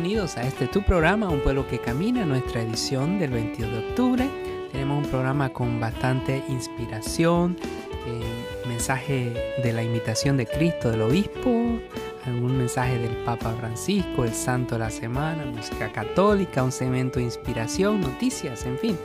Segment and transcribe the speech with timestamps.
[0.00, 4.30] Bienvenidos a este tu programa, Un pueblo que camina, nuestra edición del 22 de octubre.
[4.70, 7.56] Tenemos un programa con bastante inspiración,
[8.06, 11.50] eh, mensaje de la imitación de Cristo del obispo,
[12.26, 17.24] algún mensaje del Papa Francisco, el Santo de la Semana, música católica, un segmento de
[17.24, 18.96] inspiración, noticias, en fin,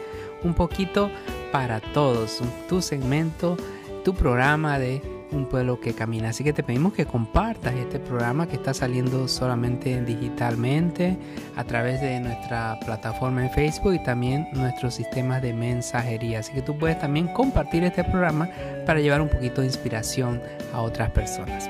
[0.43, 1.09] un poquito
[1.51, 2.39] para todos,
[2.69, 3.57] tu segmento,
[4.03, 5.01] tu programa de
[5.35, 6.29] un pueblo que camina.
[6.29, 11.17] Así que te pedimos que compartas este programa que está saliendo solamente digitalmente
[11.55, 16.39] a través de nuestra plataforma en Facebook y también nuestros sistemas de mensajería.
[16.39, 18.49] Así que tú puedes también compartir este programa
[18.85, 20.41] para llevar un poquito de inspiración
[20.73, 21.69] a otras personas.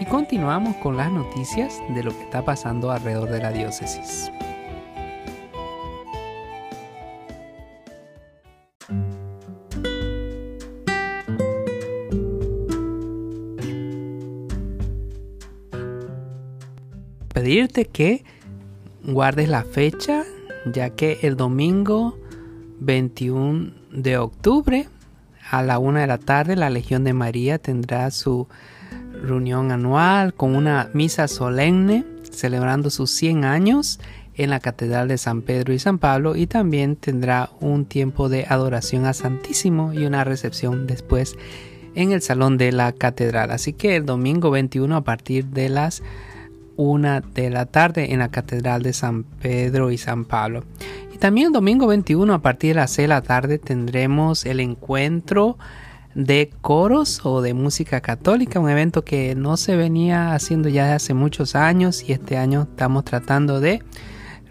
[0.00, 4.30] Y continuamos con las noticias de lo que está pasando alrededor de la diócesis.
[17.48, 18.24] Pedirte que
[19.02, 20.24] guardes la fecha,
[20.70, 22.18] ya que el domingo
[22.80, 24.86] 21 de octubre
[25.50, 28.48] a la una de la tarde la Legión de María tendrá su
[29.22, 33.98] reunión anual con una misa solemne celebrando sus 100 años
[34.34, 38.44] en la Catedral de San Pedro y San Pablo y también tendrá un tiempo de
[38.46, 41.34] adoración a Santísimo y una recepción después
[41.94, 43.50] en el salón de la catedral.
[43.52, 46.02] Así que el domingo 21 a partir de las
[46.78, 50.64] una de la tarde en la Catedral de San Pedro y San Pablo.
[51.12, 54.60] Y también el domingo 21 a partir de las 6 de la tarde tendremos el
[54.60, 55.58] encuentro
[56.14, 61.14] de coros o de música católica, un evento que no se venía haciendo ya hace
[61.14, 63.82] muchos años y este año estamos tratando de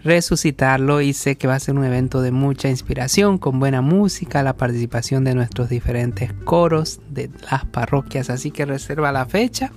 [0.04, 4.42] resucitarlo y sé que va a ser un evento de mucha inspiración, con buena música,
[4.42, 9.72] la participación de nuestros diferentes coros de las parroquias, así que reserva la fecha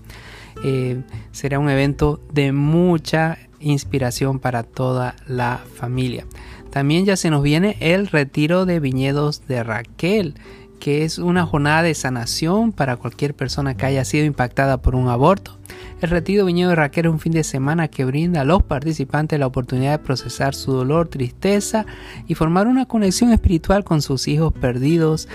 [0.64, 6.26] eh, será un evento de mucha inspiración para toda la familia.
[6.72, 10.36] También ya se nos viene el retiro de viñedos de Raquel,
[10.80, 15.10] que es una jornada de sanación para cualquier persona que haya sido impactada por un
[15.10, 15.58] aborto.
[16.02, 18.64] El retiro de viñedos de Raquel es un fin de semana que brinda a los
[18.64, 21.86] participantes la oportunidad de procesar su dolor, tristeza
[22.28, 25.28] y formar una conexión espiritual con sus hijos perdidos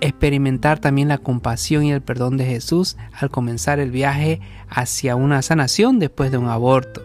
[0.00, 5.42] experimentar también la compasión y el perdón de Jesús al comenzar el viaje hacia una
[5.42, 7.02] sanación después de un aborto.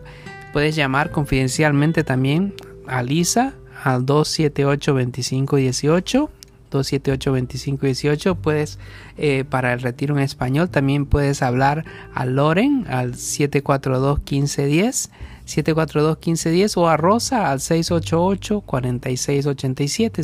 [0.52, 2.54] Puedes llamar confidencialmente también
[2.86, 3.54] a Lisa
[3.84, 6.30] al 278 2518
[6.70, 8.78] 278 2518 puedes
[9.16, 15.10] eh, para el retiro en español también puedes hablar a Loren al 742 1510
[15.46, 20.22] 742-1510 o a Rosa al 688-4687,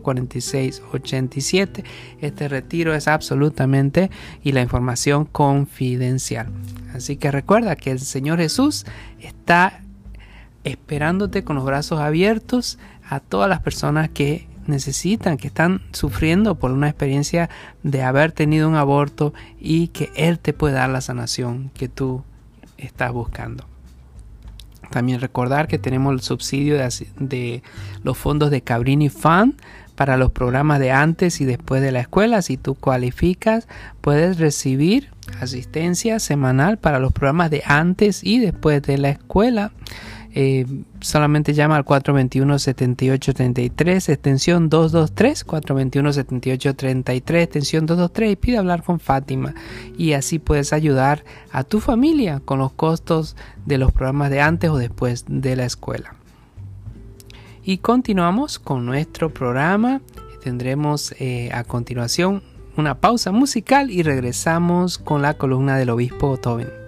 [0.00, 1.84] 688-4687.
[2.20, 4.10] Este retiro es absolutamente
[4.42, 6.48] y la información confidencial.
[6.94, 8.84] Así que recuerda que el Señor Jesús
[9.20, 9.80] está
[10.64, 12.78] esperándote con los brazos abiertos
[13.08, 17.50] a todas las personas que necesitan, que están sufriendo por una experiencia
[17.82, 22.22] de haber tenido un aborto y que Él te puede dar la sanación que tú
[22.78, 23.71] estás buscando.
[24.92, 26.78] También recordar que tenemos el subsidio
[27.18, 27.62] de,
[28.04, 29.54] los fondos de Cabrini Fund
[29.96, 32.42] para los programas de antes y después de la escuela.
[32.42, 33.66] Si tú cualificas,
[34.00, 35.10] puedes recibir
[35.40, 39.72] asistencia semanal para los programas de antes y después de la escuela.
[40.34, 40.64] Eh,
[41.00, 49.54] solamente llama al 421-7833, extensión 223, 421-7833, extensión 223 y pide hablar con Fátima.
[49.96, 54.70] Y así puedes ayudar a tu familia con los costos de los programas de antes
[54.70, 56.14] o después de la escuela.
[57.62, 60.00] Y continuamos con nuestro programa.
[60.42, 62.42] Tendremos eh, a continuación
[62.76, 66.81] una pausa musical y regresamos con la columna del obispo Tobin.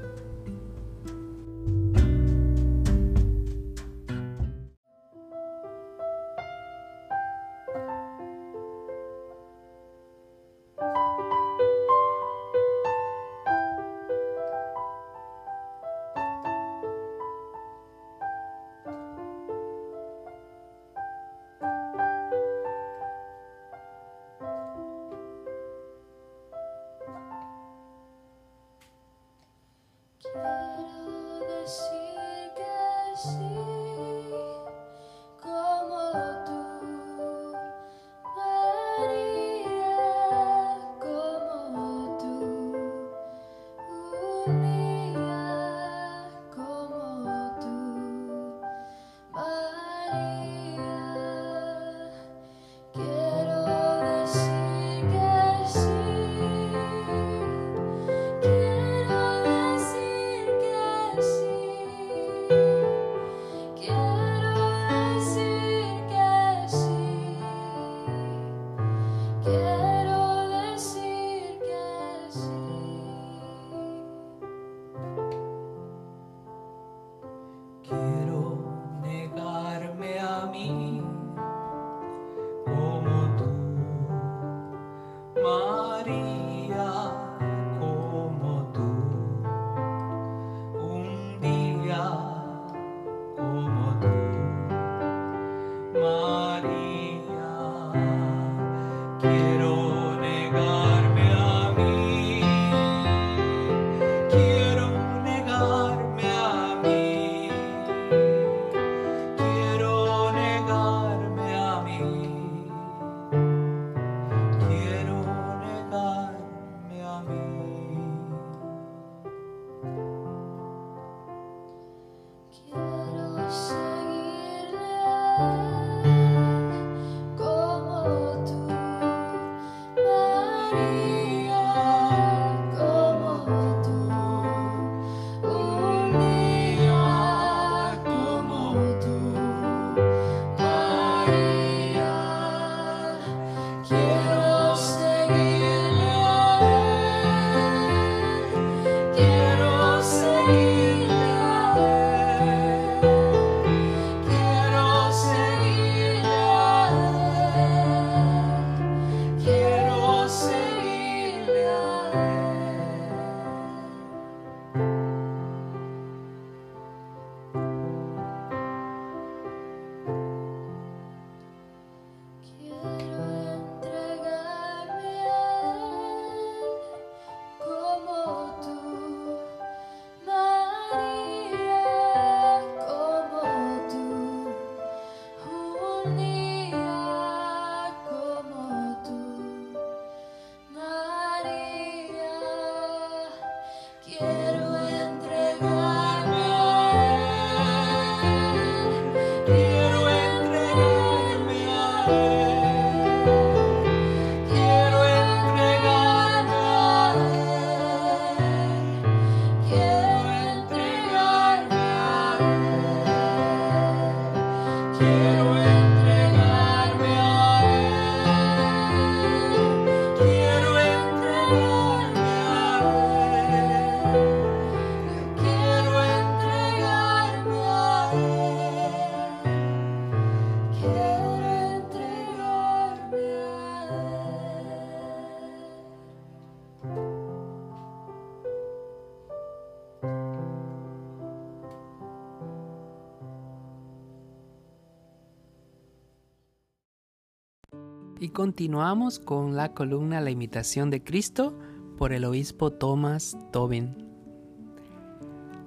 [248.25, 251.59] Y continuamos con la columna La imitación de Cristo
[251.99, 253.95] por el obispo Thomas Tobin.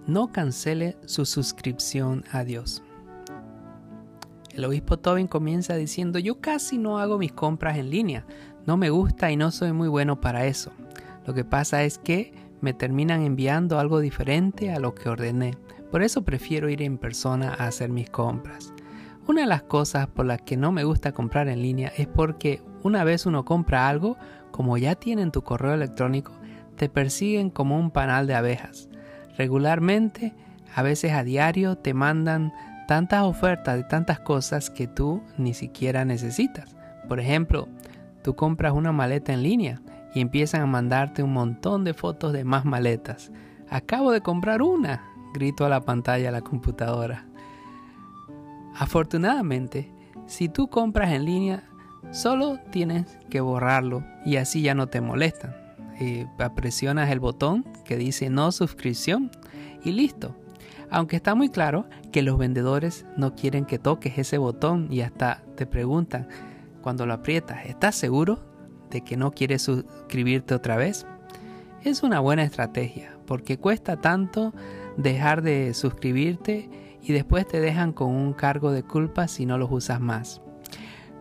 [0.07, 2.81] No cancele su suscripción a Dios.
[4.55, 8.25] El obispo Tobin comienza diciendo, yo casi no hago mis compras en línea,
[8.65, 10.71] no me gusta y no soy muy bueno para eso.
[11.27, 15.55] Lo que pasa es que me terminan enviando algo diferente a lo que ordené.
[15.91, 18.73] Por eso prefiero ir en persona a hacer mis compras.
[19.27, 22.61] Una de las cosas por las que no me gusta comprar en línea es porque
[22.81, 24.15] una vez uno compra algo,
[24.51, 26.31] como ya tienen tu correo electrónico,
[26.77, 28.87] te persiguen como un panal de abejas.
[29.37, 30.33] Regularmente,
[30.73, 32.53] a veces a diario, te mandan
[32.87, 36.77] tantas ofertas de tantas cosas que tú ni siquiera necesitas.
[37.09, 37.67] Por ejemplo,
[38.23, 39.81] tú compras una maleta en línea
[40.13, 43.33] y empiezan a mandarte un montón de fotos de más maletas.
[43.69, 45.03] Acabo de comprar una,
[45.33, 47.26] grito a la pantalla de la computadora.
[48.77, 49.91] Afortunadamente,
[50.27, 51.63] si tú compras en línea,
[52.11, 55.55] solo tienes que borrarlo y así ya no te molestan.
[55.99, 59.31] Eh, presionas el botón que dice no suscripción
[59.83, 60.35] y listo.
[60.91, 65.43] Aunque está muy claro que los vendedores no quieren que toques ese botón y hasta
[65.55, 66.27] te preguntan
[66.81, 68.39] cuando lo aprietas, ¿estás seguro
[68.91, 71.07] de que no quieres suscribirte otra vez?
[71.83, 74.53] Es una buena estrategia porque cuesta tanto
[74.97, 76.69] dejar de suscribirte
[77.01, 80.41] y después te dejan con un cargo de culpa si no los usas más.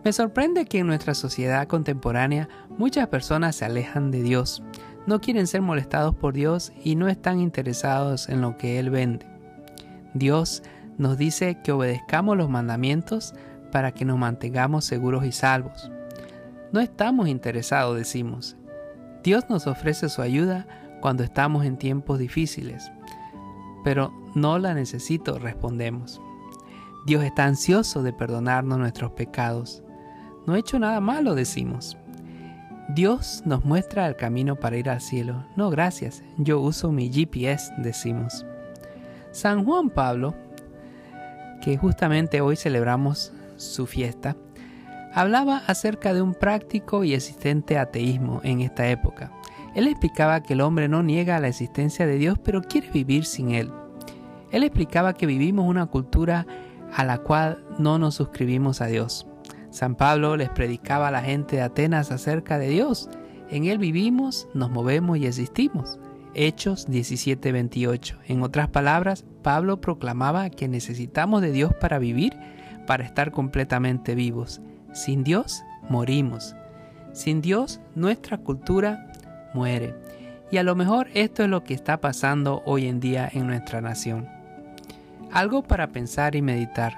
[0.03, 4.63] Me sorprende que en nuestra sociedad contemporánea muchas personas se alejan de Dios,
[5.05, 9.25] no quieren ser molestados por Dios y no están interesados en lo que Él vende.
[10.13, 10.63] Dios
[10.97, 13.33] nos dice que obedezcamos los mandamientos
[13.71, 15.91] para que nos mantengamos seguros y salvos.
[16.71, 18.57] No estamos interesados, decimos.
[19.23, 20.67] Dios nos ofrece su ayuda
[21.01, 22.91] cuando estamos en tiempos difíciles
[23.83, 26.21] pero no la necesito, respondemos.
[27.05, 29.81] Dios está ansioso de perdonarnos nuestros pecados.
[30.45, 31.97] No he hecho nada malo, decimos.
[32.89, 35.45] Dios nos muestra el camino para ir al cielo.
[35.55, 38.45] No, gracias, yo uso mi GPS, decimos.
[39.31, 40.33] San Juan Pablo,
[41.61, 44.35] que justamente hoy celebramos su fiesta,
[45.13, 49.31] hablaba acerca de un práctico y existente ateísmo en esta época.
[49.77, 53.51] Él explicaba que el hombre no niega la existencia de Dios, pero quiere vivir sin
[53.51, 53.71] Él.
[54.49, 56.47] Él explicaba que vivimos una cultura
[56.95, 59.27] a la cual no nos suscribimos a Dios.
[59.69, 63.07] San Pablo les predicaba a la gente de Atenas acerca de Dios.
[63.51, 65.99] En Él vivimos, nos movemos y existimos.
[66.33, 68.17] Hechos 17:28.
[68.25, 72.33] En otras palabras, Pablo proclamaba que necesitamos de Dios para vivir,
[72.87, 74.59] para estar completamente vivos.
[74.91, 76.55] Sin Dios, morimos.
[77.17, 79.06] Sin Dios, nuestra cultura
[79.57, 79.95] muere.
[80.51, 83.81] Y a lo mejor esto es lo que está pasando hoy en día en nuestra
[83.81, 84.29] nación.
[85.31, 86.93] Algo para pensar y meditar.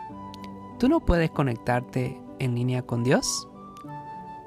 [0.78, 3.48] Tú no puedes conectarte en línea con Dios.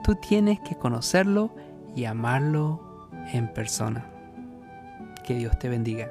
[0.05, 1.55] Tú tienes que conocerlo
[1.97, 4.07] y amarlo en persona.
[5.25, 6.09] Que Dios te bendiga.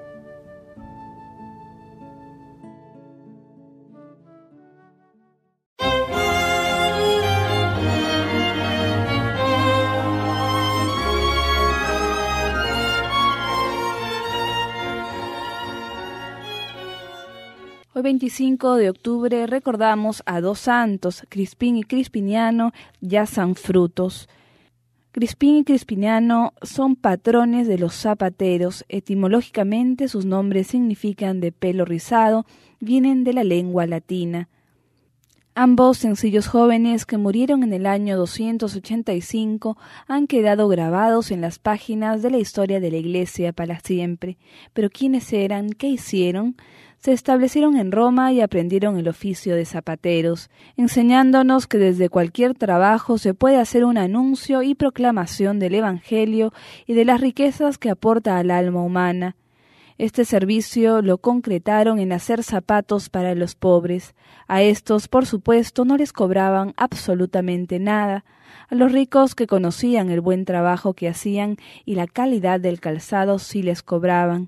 [18.12, 24.28] 25 de octubre recordamos a dos santos, Crispín y Crispiniano, ya san frutos.
[25.14, 28.84] Crispín y Crispiniano son patrones de los zapateros.
[28.90, 32.46] Etimológicamente sus nombres significan de pelo rizado,
[32.82, 34.50] vienen de la lengua latina.
[35.56, 39.78] Ambos sencillos jóvenes que murieron en el año 285
[40.08, 44.38] han quedado grabados en las páginas de la historia de la Iglesia para siempre.
[44.74, 45.70] Pero ¿quiénes eran?
[45.70, 46.58] ¿Qué hicieron?
[47.02, 53.18] Se establecieron en Roma y aprendieron el oficio de zapateros, enseñándonos que desde cualquier trabajo
[53.18, 56.54] se puede hacer un anuncio y proclamación del Evangelio
[56.86, 59.36] y de las riquezas que aporta al alma humana.
[59.98, 64.14] Este servicio lo concretaron en hacer zapatos para los pobres.
[64.48, 68.26] A estos, por supuesto, no les cobraban absolutamente nada.
[68.70, 73.40] A los ricos que conocían el buen trabajo que hacían y la calidad del calzado
[73.40, 74.46] sí les cobraban.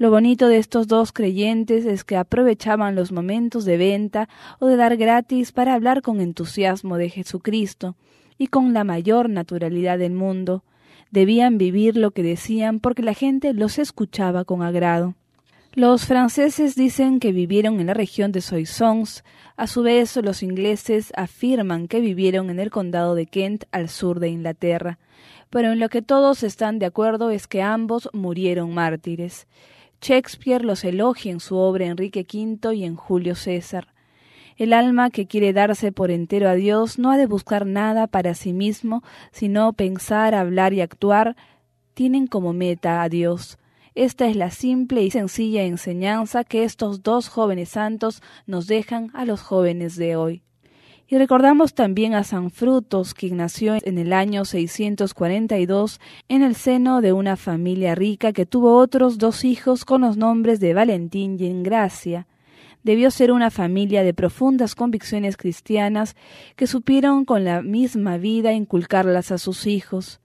[0.00, 4.76] Lo bonito de estos dos creyentes es que aprovechaban los momentos de venta o de
[4.76, 7.96] dar gratis para hablar con entusiasmo de Jesucristo
[8.38, 10.64] y con la mayor naturalidad del mundo
[11.10, 15.16] debían vivir lo que decían porque la gente los escuchaba con agrado.
[15.74, 19.22] Los franceses dicen que vivieron en la región de Soissons,
[19.58, 24.18] a su vez los ingleses afirman que vivieron en el condado de Kent al sur
[24.18, 24.98] de Inglaterra,
[25.50, 29.46] pero en lo que todos están de acuerdo es que ambos murieron mártires.
[30.00, 33.88] Shakespeare los elogia en su obra Enrique V y en Julio César.
[34.56, 38.34] El alma que quiere darse por entero a Dios no ha de buscar nada para
[38.34, 41.36] sí mismo, sino pensar, hablar y actuar
[41.94, 43.58] tienen como meta a Dios.
[43.94, 49.24] Esta es la simple y sencilla enseñanza que estos dos jóvenes santos nos dejan a
[49.24, 50.42] los jóvenes de hoy.
[51.12, 57.00] Y recordamos también a San Frutos, quien nació en el año 642 en el seno
[57.00, 61.46] de una familia rica que tuvo otros dos hijos con los nombres de Valentín y
[61.46, 62.28] Engracia
[62.84, 66.14] debió ser una familia de profundas convicciones cristianas
[66.54, 70.20] que supieron con la misma vida inculcarlas a sus hijos.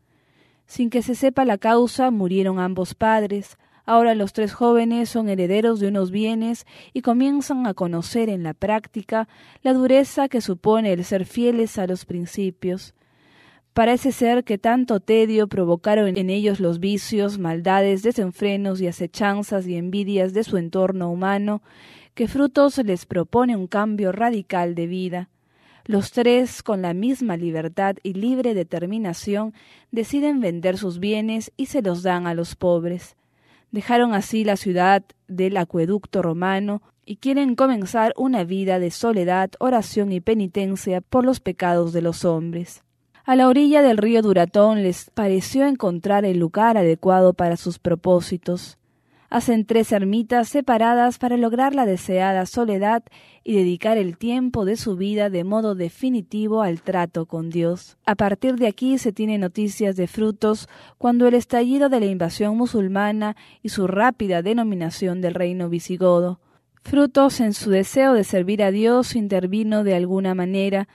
[0.68, 3.58] Sin que se sepa la causa, murieron ambos padres.
[3.86, 8.54] Ahora los tres jóvenes son herederos de unos bienes y comienzan a conocer en la
[8.54, 9.28] práctica
[9.62, 12.96] la dureza que supone el ser fieles a los principios.
[13.74, 19.76] Parece ser que tanto tedio provocaron en ellos los vicios, maldades, desenfrenos y acechanzas y
[19.76, 21.62] envidias de su entorno humano,
[22.14, 25.30] que Frutos les propone un cambio radical de vida.
[25.84, 29.54] Los tres, con la misma libertad y libre determinación,
[29.92, 33.18] deciden vender sus bienes y se los dan a los pobres.
[33.76, 40.14] Dejaron así la ciudad del acueducto romano y quieren comenzar una vida de soledad, oración
[40.14, 42.86] y penitencia por los pecados de los hombres.
[43.26, 48.78] A la orilla del río Duratón les pareció encontrar el lugar adecuado para sus propósitos
[49.30, 53.04] hacen tres ermitas separadas para lograr la deseada soledad
[53.44, 57.98] y dedicar el tiempo de su vida de modo definitivo al trato con Dios.
[58.06, 62.58] A partir de aquí se tiene noticias de frutos cuando el estallido de la invasión
[62.58, 66.40] musulmana y su rápida denominación del reino visigodo.
[66.84, 70.88] Frutos en su deseo de servir a Dios intervino de alguna manera,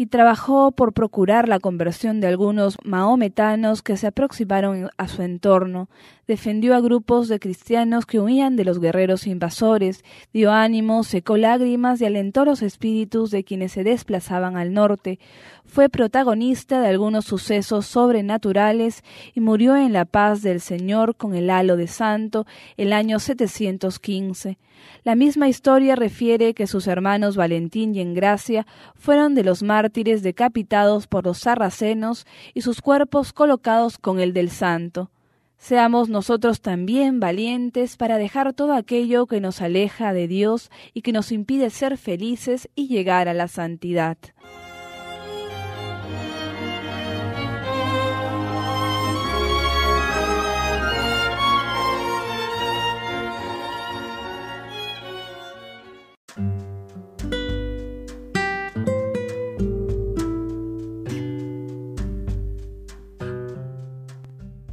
[0.00, 5.88] y trabajó por procurar la conversión de algunos mahometanos que se aproximaron a su entorno,
[6.28, 12.00] defendió a grupos de cristianos que huían de los guerreros invasores, dio ánimo, secó lágrimas
[12.00, 15.18] y alentó los espíritus de quienes se desplazaban al norte,
[15.68, 21.50] fue protagonista de algunos sucesos sobrenaturales y murió en la paz del Señor con el
[21.50, 22.46] halo de santo
[22.76, 24.58] el año 715.
[25.04, 31.06] La misma historia refiere que sus hermanos Valentín y Engracia fueron de los mártires decapitados
[31.06, 35.10] por los sarracenos y sus cuerpos colocados con el del santo.
[35.58, 41.12] Seamos nosotros también valientes para dejar todo aquello que nos aleja de Dios y que
[41.12, 44.16] nos impide ser felices y llegar a la santidad.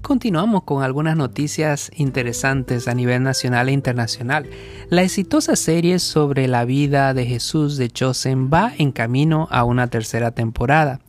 [0.05, 4.45] Continuamos con algunas noticias interesantes a nivel nacional e internacional.
[4.91, 9.87] La exitosa serie sobre la vida de Jesús de Chosen va en camino a una
[9.87, 10.99] tercera temporada.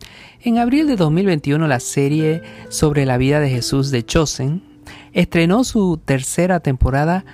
[0.41, 4.62] En abril de 2021 la serie sobre la vida de Jesús de Chosen
[5.12, 7.26] estrenó su tercera temporada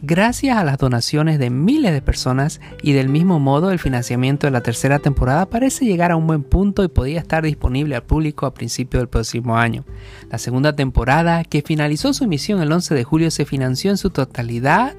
[0.00, 4.52] Gracias a las donaciones de miles de personas y del mismo modo el financiamiento de
[4.52, 8.46] la tercera temporada parece llegar a un buen punto y podría estar disponible al público
[8.46, 9.84] a principios del próximo año.
[10.30, 14.10] La segunda temporada, que finalizó su emisión el 11 de julio, se financió en su
[14.10, 14.94] totalidad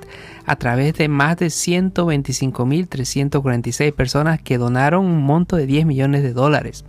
[0.45, 6.33] a través de más de 125.346 personas que donaron un monto de 10 millones de
[6.33, 6.83] dólares.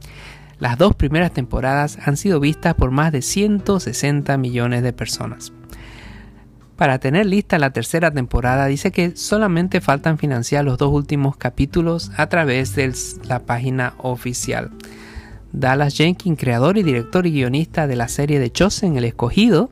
[0.59, 5.53] Las dos primeras temporadas han sido vistas por más de 160 millones de personas.
[6.81, 12.11] Para tener lista la tercera temporada, dice que solamente faltan financiar los dos últimos capítulos
[12.17, 12.91] a través de
[13.29, 14.71] la página oficial.
[15.53, 19.69] Dallas Jenkins, creador y director y guionista de la serie de Chosen, El Escogido,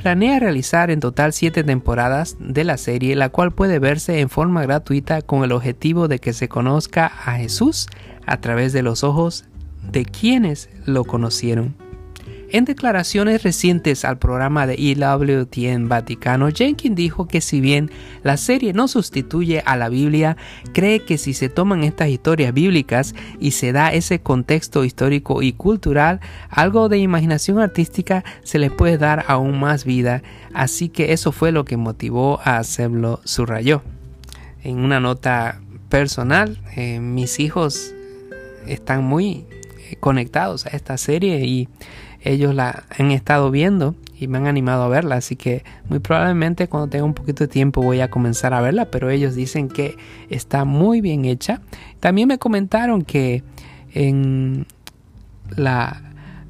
[0.00, 4.62] planea realizar en total siete temporadas de la serie, la cual puede verse en forma
[4.62, 7.88] gratuita con el objetivo de que se conozca a Jesús
[8.24, 9.46] a través de los ojos
[9.90, 11.81] de quienes lo conocieron.
[12.52, 17.90] En declaraciones recientes al programa de EWTN Vaticano, Jenkins dijo que si bien
[18.22, 20.36] la serie no sustituye a la Biblia,
[20.74, 25.54] cree que si se toman estas historias bíblicas y se da ese contexto histórico y
[25.54, 31.32] cultural, algo de imaginación artística se le puede dar aún más vida, así que eso
[31.32, 33.82] fue lo que motivó a hacerlo, subrayó.
[34.62, 37.94] En una nota personal, eh, mis hijos
[38.66, 39.46] están muy
[40.00, 41.68] conectados a esta serie y
[42.24, 46.68] ellos la han estado viendo y me han animado a verla, así que muy probablemente
[46.68, 49.96] cuando tenga un poquito de tiempo voy a comenzar a verla, pero ellos dicen que
[50.30, 51.60] está muy bien hecha.
[51.98, 53.42] También me comentaron que
[53.92, 54.66] en
[55.56, 56.02] la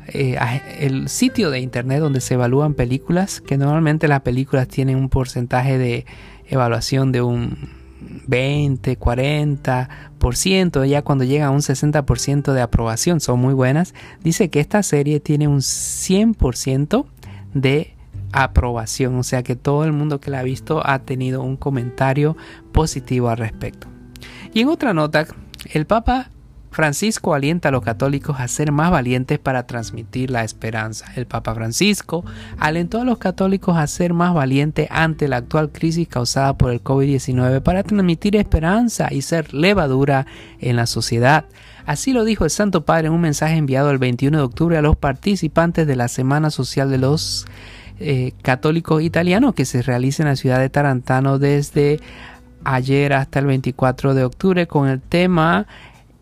[0.09, 0.37] eh,
[0.81, 5.79] el sitio de internet donde se evalúan películas, que normalmente las películas tienen un porcentaje
[5.79, 6.05] de
[6.49, 7.82] evaluación de un
[8.27, 13.95] 20, 40%, ya cuando llega a un 60% de aprobación, son muy buenas.
[14.23, 17.07] Dice que esta serie tiene un 100%
[17.55, 17.95] de
[18.33, 22.37] aprobación, o sea que todo el mundo que la ha visto ha tenido un comentario
[22.73, 23.89] positivo al respecto.
[24.55, 25.27] Y en otra nota,
[25.73, 26.31] el Papa
[26.73, 31.07] Francisco alienta a los católicos a ser más valientes para transmitir la esperanza.
[31.17, 32.25] El Papa Francisco
[32.59, 36.83] alentó a los católicos a ser más valientes ante la actual crisis causada por el
[36.83, 40.27] COVID-19 para transmitir esperanza y ser levadura
[40.61, 41.45] en la sociedad.
[41.85, 44.83] Así lo dijo el Santo Padre en un mensaje enviado el 21 de octubre a
[44.83, 47.47] los participantes de la Semana Social de los
[48.01, 52.01] eh, Católicos Italianos que se realiza en la ciudad de Tarantano desde
[52.65, 55.67] ayer hasta el 24 de octubre con el tema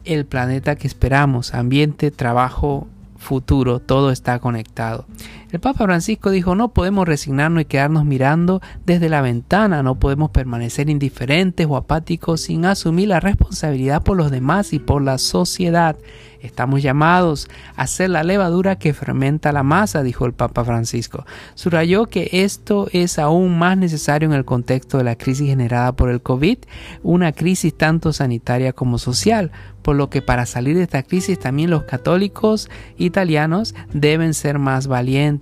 [0.04, 5.06] el planeta que esperamos, ambiente, trabajo, futuro, todo está conectado.
[5.52, 10.30] El Papa Francisco dijo, no podemos resignarnos y quedarnos mirando desde la ventana, no podemos
[10.30, 15.96] permanecer indiferentes o apáticos sin asumir la responsabilidad por los demás y por la sociedad.
[16.40, 21.26] Estamos llamados a ser la levadura que fermenta la masa, dijo el Papa Francisco.
[21.54, 26.10] Subrayó que esto es aún más necesario en el contexto de la crisis generada por
[26.10, 26.58] el COVID,
[27.02, 29.50] una crisis tanto sanitaria como social,
[29.82, 34.86] por lo que para salir de esta crisis también los católicos italianos deben ser más
[34.86, 35.39] valientes.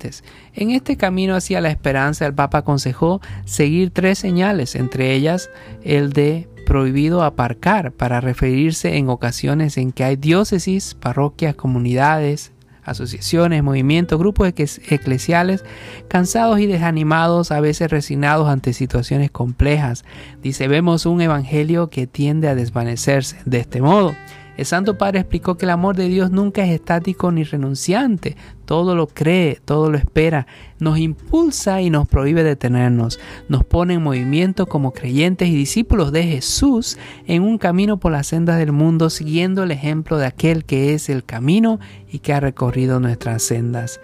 [0.54, 5.50] En este camino hacia la esperanza el Papa aconsejó seguir tres señales, entre ellas
[5.82, 12.52] el de prohibido aparcar para referirse en ocasiones en que hay diócesis, parroquias, comunidades,
[12.88, 15.64] asociaciones, movimientos, grupos eclesiales,
[16.08, 20.04] cansados y desanimados, a veces resignados ante situaciones complejas.
[20.42, 23.38] Dice, vemos un evangelio que tiende a desvanecerse.
[23.44, 24.14] De este modo,
[24.58, 28.96] el Santo Padre explicó que el amor de Dios nunca es estático ni renunciante, todo
[28.96, 30.48] lo cree, todo lo espera,
[30.80, 36.24] nos impulsa y nos prohíbe detenernos, nos pone en movimiento como creyentes y discípulos de
[36.24, 40.92] Jesús en un camino por las sendas del mundo siguiendo el ejemplo de aquel que
[40.92, 41.78] es el camino
[42.10, 44.00] y que ha recorrido nuestras sendas.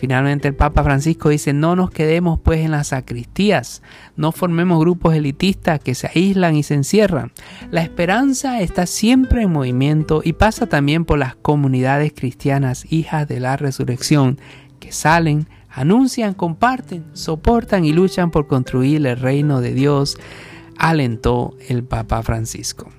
[0.00, 3.82] Finalmente el Papa Francisco dice, no nos quedemos pues en las sacristías,
[4.16, 7.32] no formemos grupos elitistas que se aíslan y se encierran.
[7.70, 13.40] La esperanza está siempre en movimiento y pasa también por las comunidades cristianas hijas de
[13.40, 14.38] la resurrección,
[14.78, 20.16] que salen, anuncian, comparten, soportan y luchan por construir el reino de Dios,
[20.78, 22.90] alentó el Papa Francisco.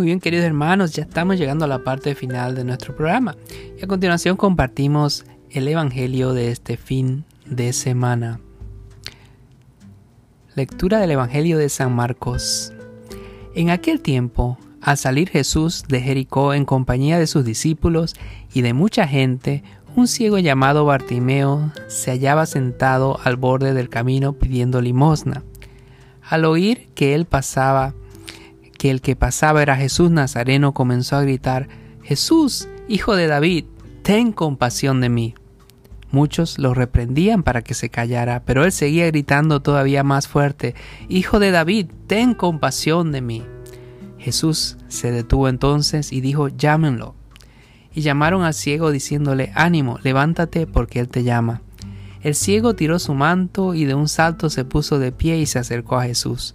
[0.00, 3.36] Muy bien, queridos hermanos, ya estamos llegando a la parte final de nuestro programa.
[3.78, 8.40] Y a continuación compartimos el Evangelio de este fin de semana.
[10.54, 12.72] Lectura del Evangelio de San Marcos.
[13.54, 18.14] En aquel tiempo, al salir Jesús de Jericó en compañía de sus discípulos
[18.54, 19.62] y de mucha gente,
[19.96, 25.44] un ciego llamado Bartimeo se hallaba sentado al borde del camino pidiendo limosna.
[26.22, 27.92] Al oír que él pasaba,
[28.80, 31.68] que el que pasaba era Jesús Nazareno, comenzó a gritar,
[32.02, 33.66] Jesús, hijo de David,
[34.00, 35.34] ten compasión de mí.
[36.10, 40.74] Muchos lo reprendían para que se callara, pero él seguía gritando todavía más fuerte,
[41.10, 43.42] Hijo de David, ten compasión de mí.
[44.16, 47.14] Jesús se detuvo entonces y dijo, llámenlo.
[47.92, 51.60] Y llamaron al ciego diciéndole, ánimo, levántate porque él te llama.
[52.22, 55.58] El ciego tiró su manto y de un salto se puso de pie y se
[55.58, 56.54] acercó a Jesús.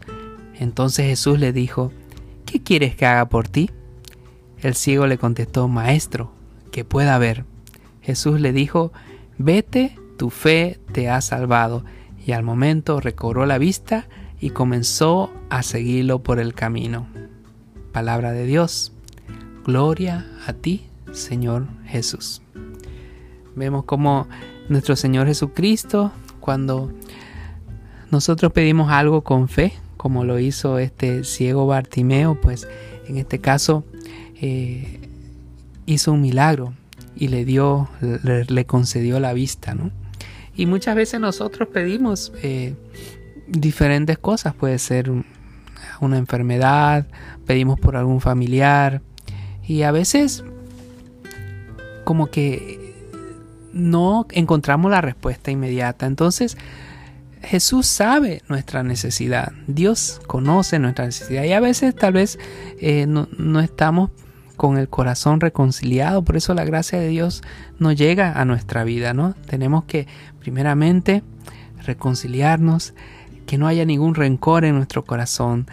[0.55, 1.91] Entonces Jesús le dijo,
[2.45, 3.69] ¿qué quieres que haga por ti?
[4.59, 6.31] El ciego le contestó, Maestro,
[6.71, 7.45] que pueda ver.
[8.01, 8.91] Jesús le dijo,
[9.37, 11.83] Vete, tu fe te ha salvado.
[12.25, 14.07] Y al momento recobró la vista
[14.39, 17.07] y comenzó a seguirlo por el camino.
[17.91, 18.93] Palabra de Dios.
[19.65, 22.41] Gloria a ti, Señor Jesús.
[23.55, 24.27] Vemos como
[24.69, 26.91] nuestro Señor Jesucristo, cuando
[28.11, 29.73] nosotros pedimos algo con fe,
[30.05, 32.67] como lo hizo este ciego Bartimeo, pues
[33.07, 33.83] en este caso
[34.39, 34.99] eh,
[35.87, 36.75] hizo un milagro
[37.15, 37.89] y le dio,
[38.21, 39.89] le, concedió la vista, ¿no?
[40.55, 42.75] Y muchas veces nosotros pedimos eh,
[43.47, 45.11] diferentes cosas, puede ser
[45.99, 47.07] una enfermedad,
[47.47, 49.01] pedimos por algún familiar
[49.67, 50.43] y a veces
[52.03, 52.93] como que
[53.73, 56.05] no encontramos la respuesta inmediata.
[56.05, 56.57] Entonces,
[57.45, 61.43] Jesús sabe nuestra necesidad, Dios conoce nuestra necesidad.
[61.43, 62.39] Y a veces tal vez
[62.81, 64.11] eh, no, no, estamos
[64.57, 67.43] con el corazón reconciliado, por eso la gracia de Dios
[67.77, 69.35] no llega a nuestra vida, ¿no?
[69.47, 70.07] Tenemos que
[70.39, 71.23] primeramente
[71.85, 72.93] reconciliarnos,
[73.45, 75.67] que no haya ningún rencor en nuestro corazón,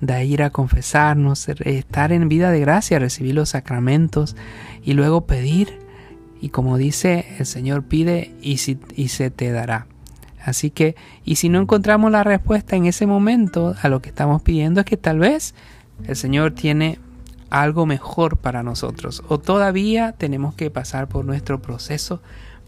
[0.00, 4.36] de ir a confesarnos, estar en vida de gracia, recibir los sacramentos
[4.82, 5.80] y luego pedir.
[6.40, 9.86] Y como dice, el Señor pide y, si, y se te dará.
[10.44, 14.42] Así que, y si no encontramos la respuesta en ese momento a lo que estamos
[14.42, 15.54] pidiendo, es que tal vez
[16.06, 16.98] el Señor tiene
[17.50, 22.20] algo mejor para nosotros o todavía tenemos que pasar por nuestro proceso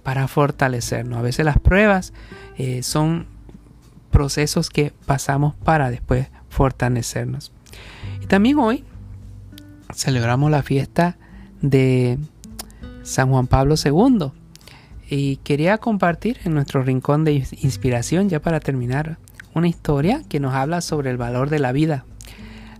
[0.02, 1.18] para fortalecernos.
[1.18, 2.12] A veces las pruebas
[2.56, 3.26] eh, son
[4.10, 7.52] procesos que pasamos para después fortalecernos.
[8.22, 8.84] Y también hoy
[9.94, 11.16] celebramos la fiesta
[11.60, 12.18] de
[13.02, 14.32] San Juan Pablo II.
[15.10, 19.18] Y quería compartir en nuestro rincón de inspiración, ya para terminar,
[19.54, 22.04] una historia que nos habla sobre el valor de la vida.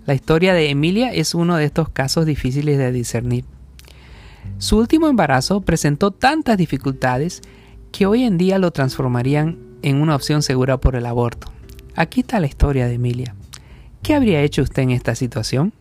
[0.06, 3.44] La historia de Emilia es uno de estos casos difíciles de discernir.
[4.58, 7.42] Su último embarazo presentó tantas dificultades
[7.90, 11.52] que hoy en día lo transformarían en una opción segura por el aborto.
[11.96, 13.34] Aquí está la historia de Emilia.
[14.02, 15.72] ¿Qué habría hecho usted en esta situación?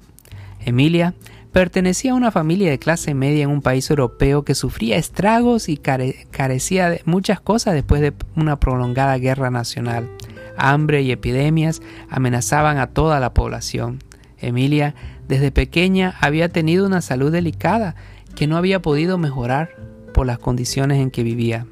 [0.66, 1.14] Emilia
[1.52, 5.78] pertenecía a una familia de clase media en un país europeo que sufría estragos y
[5.78, 10.10] carecía de muchas cosas después de una prolongada guerra nacional.
[10.58, 14.00] Hambre y epidemias amenazaban a toda la población.
[14.40, 14.94] Emilia,
[15.28, 17.96] desde pequeña, había tenido una salud delicada
[18.36, 19.70] que no había podido mejorar
[20.14, 21.66] por las condiciones en que vivía.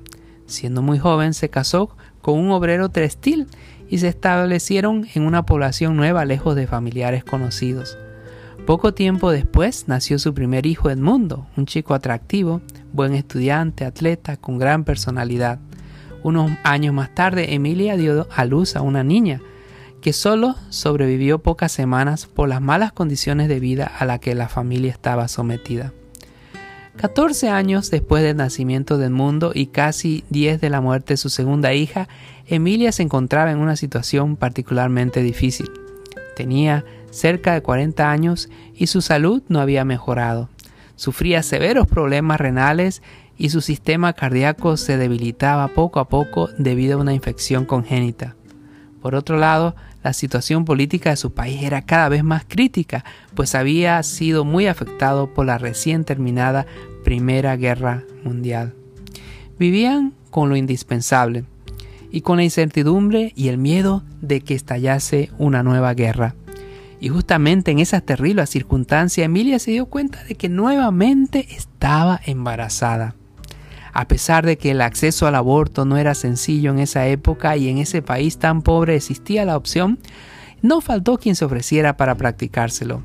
[0.48, 3.48] Siendo muy joven, se casó con un obrero textil
[3.90, 7.98] y se establecieron en una población nueva lejos de familiares conocidos.
[8.68, 12.60] Poco tiempo después nació su primer hijo Edmundo, un chico atractivo,
[12.92, 15.60] buen estudiante, atleta, con gran personalidad.
[16.22, 19.40] Unos años más tarde, Emilia dio a luz a una niña,
[20.02, 24.50] que solo sobrevivió pocas semanas por las malas condiciones de vida a las que la
[24.50, 25.94] familia estaba sometida.
[26.98, 31.30] 14 años después del nacimiento del mundo y casi 10 de la muerte de su
[31.30, 32.10] segunda hija,
[32.46, 35.72] Emilia se encontraba en una situación particularmente difícil.
[36.36, 40.50] Tenía cerca de 40 años y su salud no había mejorado.
[40.96, 43.02] Sufría severos problemas renales
[43.38, 48.36] y su sistema cardíaco se debilitaba poco a poco debido a una infección congénita.
[49.02, 53.56] Por otro lado, la situación política de su país era cada vez más crítica, pues
[53.56, 56.66] había sido muy afectado por la recién terminada
[57.04, 58.74] Primera Guerra Mundial.
[59.60, 61.46] Vivían con lo indispensable
[62.12, 66.36] y con la incertidumbre y el miedo de que estallase una nueva guerra.
[67.00, 73.16] Y justamente en esa terrible circunstancia Emilia se dio cuenta de que nuevamente estaba embarazada.
[73.94, 77.70] A pesar de que el acceso al aborto no era sencillo en esa época y
[77.70, 80.00] en ese país tan pobre existía la opción,
[80.62, 83.02] no faltó quien se ofreciera para practicárselo.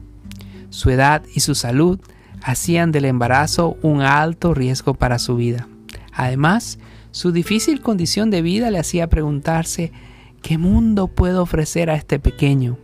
[0.71, 2.01] Su edad y su salud
[2.43, 5.69] hacían del embarazo un alto riesgo para su vida.
[6.13, 6.79] Además,
[7.11, 9.93] su difícil condición de vida le hacía preguntarse,
[10.43, 12.79] ¿qué mundo puedo ofrecer a este pequeño?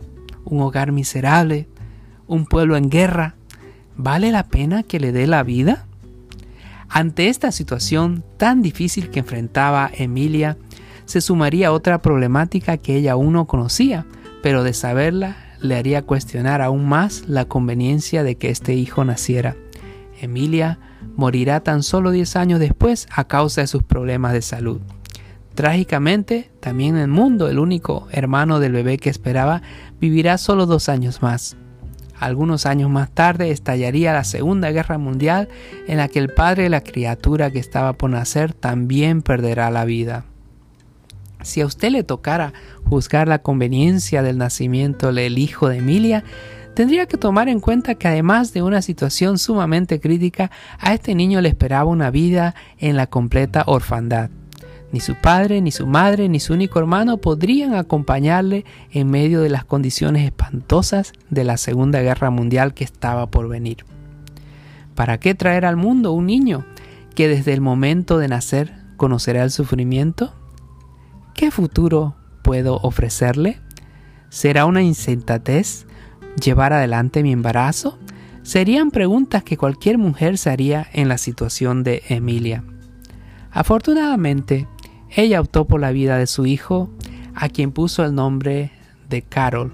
[0.45, 1.67] ¿Un hogar miserable?
[2.27, 3.35] ¿Un pueblo en guerra?
[3.95, 5.85] ¿Vale la pena que le dé la vida?
[6.89, 10.57] Ante esta situación tan difícil que enfrentaba Emilia,
[11.05, 14.05] se sumaría otra problemática que ella aún no conocía,
[14.41, 19.55] pero de saberla le haría cuestionar aún más la conveniencia de que este hijo naciera.
[20.21, 20.79] Emilia
[21.15, 24.81] morirá tan solo 10 años después a causa de sus problemas de salud.
[25.55, 29.61] Trágicamente, también en el mundo, el único hermano del bebé que esperaba
[29.99, 31.57] vivirá solo dos años más.
[32.19, 35.47] Algunos años más tarde estallaría la Segunda Guerra Mundial
[35.87, 39.85] en la que el padre de la criatura que estaba por nacer también perderá la
[39.85, 40.25] vida.
[41.41, 42.51] Si a usted le tocara
[42.83, 46.25] juzgar la conveniencia del nacimiento del hijo de Emilia,
[46.75, 51.39] tendría que tomar en cuenta que además de una situación sumamente crítica, a este niño
[51.39, 54.29] le esperaba una vida en la completa orfandad.
[54.91, 59.49] Ni su padre, ni su madre, ni su único hermano podrían acompañarle en medio de
[59.49, 63.85] las condiciones espantosas de la Segunda Guerra Mundial que estaba por venir.
[64.95, 66.65] ¿Para qué traer al mundo un niño
[67.13, 70.33] que desde el momento de nacer conocerá el sufrimiento?
[71.35, 73.59] ¿Qué futuro puedo ofrecerle?
[74.29, 75.85] ¿Será una insensatez
[76.41, 77.99] llevar adelante mi embarazo?
[78.41, 82.63] Serían preguntas que cualquier mujer se haría en la situación de Emilia.
[83.51, 84.67] Afortunadamente,
[85.15, 86.89] ella optó por la vida de su hijo,
[87.35, 88.71] a quien puso el nombre
[89.09, 89.71] de Carol.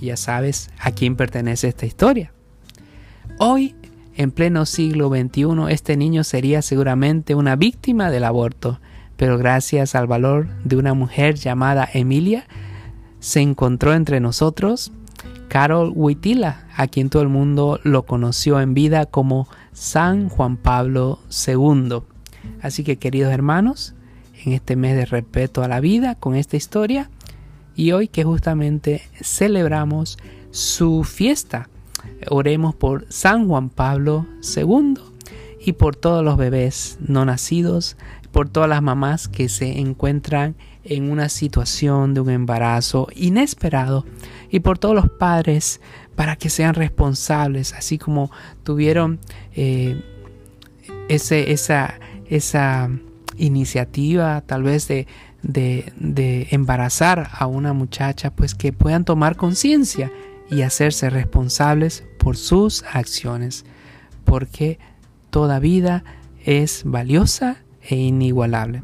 [0.00, 2.32] Y ya sabes a quién pertenece esta historia.
[3.38, 3.74] Hoy,
[4.16, 8.80] en pleno siglo XXI, este niño sería seguramente una víctima del aborto,
[9.16, 12.46] pero gracias al valor de una mujer llamada Emilia,
[13.20, 14.92] se encontró entre nosotros
[15.48, 21.20] Carol Huitila, a quien todo el mundo lo conoció en vida como San Juan Pablo
[21.46, 21.98] II.
[22.62, 23.94] Así que queridos hermanos,
[24.44, 27.10] en este mes de respeto a la vida con esta historia
[27.74, 30.18] y hoy que justamente celebramos
[30.50, 31.68] su fiesta.
[32.28, 34.26] Oremos por San Juan Pablo
[34.56, 34.94] II
[35.64, 37.96] y por todos los bebés no nacidos,
[38.32, 44.04] por todas las mamás que se encuentran en una situación de un embarazo inesperado
[44.50, 45.80] y por todos los padres
[46.16, 48.30] para que sean responsables, así como
[48.64, 49.20] tuvieron
[49.54, 50.02] eh,
[51.08, 51.94] ese, esa,
[52.26, 52.90] esa
[53.36, 55.06] iniciativa tal vez de,
[55.42, 60.10] de, de embarazar a una muchacha, pues que puedan tomar conciencia
[60.50, 63.64] y hacerse responsables por sus acciones,
[64.24, 64.78] porque
[65.30, 66.04] toda vida
[66.44, 68.82] es valiosa e inigualable.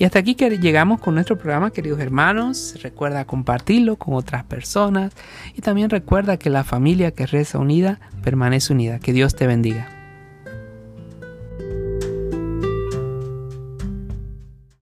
[0.00, 2.74] Y hasta aquí que llegamos con nuestro programa, queridos hermanos.
[2.82, 5.12] Recuerda compartirlo con otras personas
[5.54, 8.98] y también recuerda que la familia que reza unida permanece unida.
[8.98, 9.99] Que Dios te bendiga.